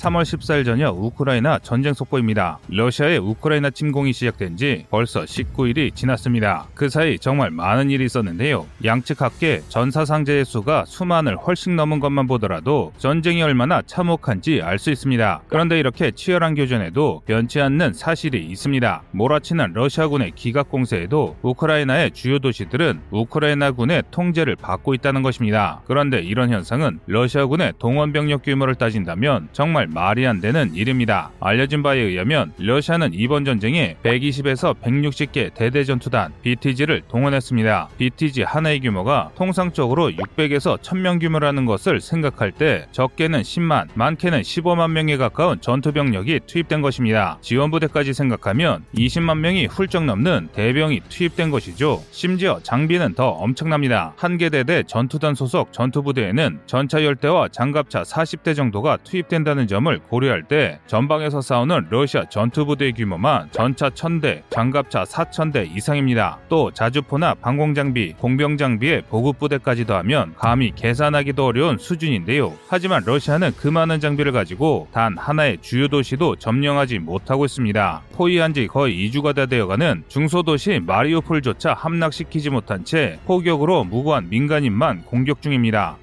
[0.00, 2.58] 3월 14일 저녁 우크라이나 전쟁 속보입니다.
[2.68, 6.66] 러시아의 우크라이나 침공이 시작된 지 벌써 19일이 지났습니다.
[6.74, 8.66] 그 사이 정말 많은 일이 있었는데요.
[8.82, 14.90] 양측 합계 전사 상자의 수가 수만을 훨씬 넘은 것만 보더라도 전쟁이 얼마나 참혹한지 알 수
[14.90, 15.42] 있습니다.
[15.48, 19.02] 그런데 이렇게 치열한 교전에도 변치 않는 사실이 있습니다.
[19.10, 25.82] 몰아치는 러시아군의 기갑 공세에도 우크라이나의 주요 도시들은 우크라이나군의 통제를 받고 있다는 것입니다.
[25.86, 31.30] 그런데 이런 현상은 러시아군의 동원 병력 규모를 따진다면 정말 말이 안 되는 일입니다.
[31.40, 37.90] 알려진 바에 의하면 러시아는 이번 전쟁에 120에서 160개 대대 전투단 BTG를 동원했습니다.
[37.98, 45.16] BTG 하나의 규모가 통상적으로 600에서 1000명 규모라는 것을 생각할 때 적게는 10만, 많게는 15만 명에
[45.16, 47.38] 가까운 전투 병력이 투입된 것입니다.
[47.40, 52.02] 지원 부대까지 생각하면 20만 명이 훌쩍 넘는 대병이 투입된 것이죠.
[52.10, 54.14] 심지어 장비는 더 엄청납니다.
[54.16, 60.78] 한 개 대대 전투단 소속 전투부대에는 전차 열대와 장갑차 40대 정도가 투입된다는 점을 고려할 때
[60.86, 66.38] 전방에서 싸우는 러시아 전투부대의 규모만 전차 1000대, 장갑차 4000대 이상입니다.
[66.48, 72.52] 또 자주포나 방공장비, 공병장비의 보급부대까지 더하면 감히 계산하기도 어려운 수준인데요.
[72.68, 78.02] 하지만 러시아는 그 많은 장비를 가지고 단 하나의 주요 도시도 점령하지 못하고 있습니다.
[78.12, 85.40] 포위한 지 거의 2주가 다 되어가는 중소도시 마리오폴조차 함락시키지 못한 채 포격으로 무고한 민간인만 공격
[85.42, 85.96] 중입니다.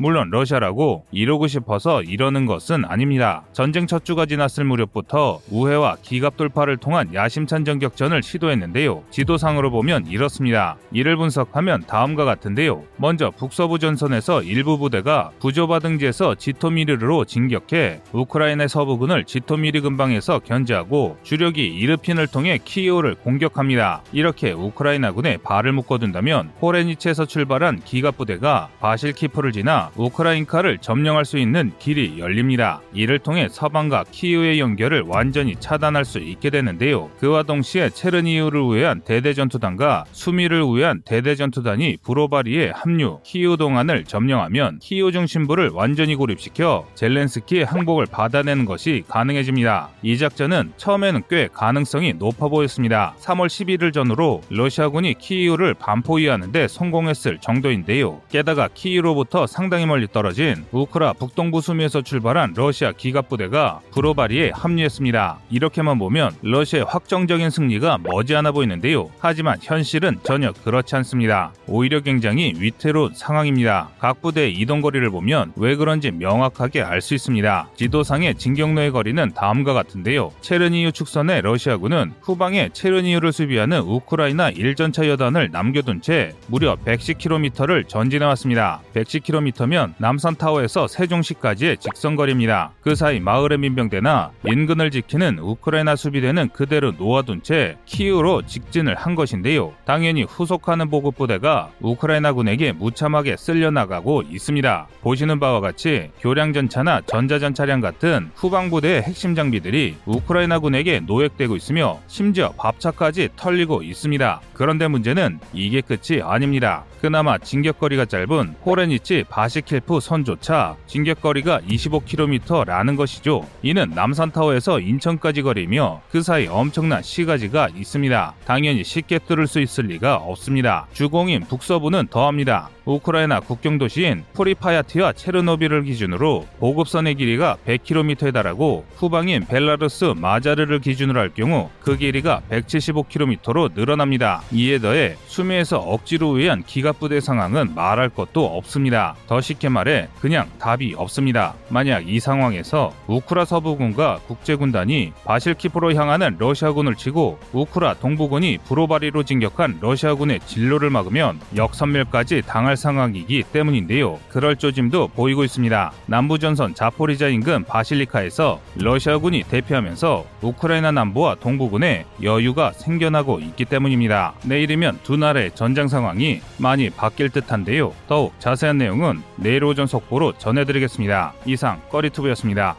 [0.00, 3.42] 물론 러시아라고 이러고 싶어서 이러는 것은 아닙니다.
[3.52, 9.04] 전쟁 첫 주가 지났을 무렵부터 우회와 기갑 돌파를 통한 야심찬 전격전을 시도했는데요.
[9.10, 10.78] 지도상으로 보면 이렇습니다.
[10.90, 12.82] 이를 분석하면 다음과 같은데요.
[12.96, 21.62] 먼저 북서부 전선에서 일부 부대가 부조바 등지에서 지토미르로 진격해 우크라이나 서부군을 지토미르 근방에서 견제하고 주력이
[21.62, 24.02] 이르핀을 통해 키이오를 공격합니다.
[24.12, 32.18] 이렇게 우크라이나군에 발을 묶어둔다면 호레니치에서 출발한 기갑 부대가 바실키프를 지나 우크라인카를 점령할 수 있는 길이
[32.18, 32.80] 열립니다.
[32.92, 37.10] 이를 통해 서방과 키이우의 연결을 완전히 차단할 수 있게 되는데요.
[37.18, 45.70] 그와 동시에 체르니히우를 우회한 대대전투단과 수미를 우회한 대대전투단이 브로바리에 합류, 키이우 동안을 점령하면 키이우 중심부를
[45.72, 49.90] 완전히 고립시켜 젤렌스키의 항복을 받아내는 것이 가능해집니다.
[50.02, 53.14] 이 작전은 처음에는 꽤 가능성이 높아 보였습니다.
[53.20, 58.20] 3월 11일 전후로 러시아군이 키이우를 반포위하는데 성공했을 정도인데요.
[58.28, 65.38] 게다가 키이우로부터 상당히 상당히 멀리 떨어진 우크라 북동부 수미에서 출발한 러시아 기갑부대가 브로바리에 합류했습니다.
[65.50, 69.10] 이렇게만 보면 러시아의 확정적인 승리가 머지않아 보이는데요.
[69.20, 71.52] 하지만 현실은 전혀 그렇지 않습니다.
[71.66, 73.88] 오히려 굉장히 위태로운 상황입니다.
[73.98, 77.68] 각 부대의 이동 거리를 보면 왜 그런지 명확하게 알 수 있습니다.
[77.76, 80.32] 지도상의 진격로의 거리는 다음과 같은데요.
[80.42, 88.82] 체르니유 축선의 러시아군은 후방에 체르니유를 수비하는 우크라이나 1전차 여단을 남겨둔 채 무려 110km를 전진해왔습니다.
[88.94, 92.72] 110km 나면 남산타워에서 세종시까지의 직선거리입니다.
[92.80, 99.72] 그 사이 마을의 민병대나 인근을 지키는 우크라이나 수비대는 그대로 놓아둔 채 키우로 직진을 한 것인데요.
[99.84, 104.88] 당연히 후속하는 보급부대가 우크라이나군에게 무참하게 쓸려나가고 있습니다.
[105.02, 113.84] 보시는 바와 같이 교량전차나 전자전차량 같은 후방부대의 핵심 장비들이 우크라이나군에게 노획되고 있으며 심지어 밥차까지 털리고
[113.84, 114.40] 있습니다.
[114.52, 116.84] 그런데 문제는 이게 끝이 아닙니다.
[117.00, 123.46] 그나마 진격거리가 짧은 호레니치 바시 킬프 선조차 진격거리가 25km라는 것이죠.
[123.62, 128.34] 이는 남산타워에서 인천까지 거리며 그 사이 엄청난 시가지가 있습니다.
[128.44, 130.86] 당연히 쉽게 뚫을 수 있을 리가 없습니다.
[130.92, 132.70] 주공인 북서부는 더합니다.
[132.90, 141.28] 우크라이나 국경 도시인 프리파야티와 체르노빌을 기준으로 보급선의 길이가 100km에 달하고 후방인 벨라루스 마자르를 기준으로 할
[141.30, 144.42] 경우 그 길이가 175km로 늘어납니다.
[144.52, 149.14] 이에 더해 수미에서 억지로 우회한 기갑부대 상황은 말할 것도 없습니다.
[149.26, 151.54] 더 쉽게 말해 그냥 답이 없습니다.
[151.68, 160.40] 만약 이 상황에서 우크라 서부군과 국제군단이 바실키프로 향하는 러시아군을 치고 우크라 동부군이 브로바리로 진격한 러시아군의
[160.40, 164.18] 진로를 막으면 역선멸까지 당할 상황이기 때문인데요.
[164.28, 165.92] 그럴 조짐도 보이고 있습니다.
[166.06, 174.34] 남부전선 자포리자 인근 바실리카에서 러시아군이 대피하면서 우크라이나 남부와 동부군에 여유가 생겨나고 있기 때문입니다.
[174.44, 177.92] 내일이면 두 나라의 전장 상황이 많이 바뀔 듯한데요.
[178.08, 181.34] 더욱 자세한 내용은 내일 오전 속보로 전해드리겠습니다.
[181.46, 182.76] 이상 꺼리투브였습니다.